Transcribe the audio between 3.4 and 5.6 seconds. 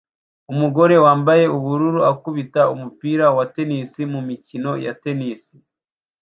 tennis mumikino ya tennis